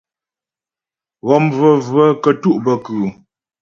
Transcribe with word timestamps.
Ghɔm 1.25 1.45
vəvə 1.57 2.03
kətú' 2.23 2.61
bə 2.63 2.73
kʉ́ʉ́? 2.85 3.09